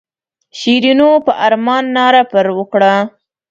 شیرینو 0.59 1.09
په 1.25 1.31
ارمان 1.45 1.83
ناره 1.95 2.23
پر 2.31 2.45
وکړه. 2.57 2.93